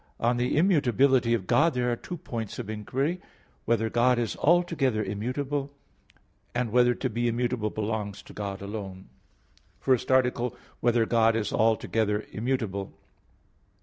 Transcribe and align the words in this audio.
On 0.19 0.37
the 0.37 0.57
immutability 0.57 1.35
of 1.35 1.45
God 1.45 1.75
there 1.75 1.91
are 1.91 1.95
two 1.95 2.17
points 2.17 2.57
of 2.57 2.71
inquiry: 2.71 3.17
(1) 3.19 3.21
Whether 3.65 3.89
God 3.91 4.17
is 4.17 4.35
altogether 4.37 5.03
immutable? 5.03 5.71
(2) 6.55 6.71
Whether 6.71 6.95
to 6.95 7.07
be 7.07 7.27
immutable 7.27 7.69
belongs 7.69 8.23
to 8.23 8.33
God 8.33 8.63
alone?_______________________ 8.63 9.09
FIRST 9.85 10.09
ARTICLE 10.09 10.45
[I, 10.47 10.49
Q. 10.49 10.53
9, 10.55 10.57
Art. 10.57 10.69
1] 10.79 10.79
Whether 10.79 11.05
God 11.05 11.35
is 11.35 11.53
altogether 11.53 12.25
immutable? 12.31 12.97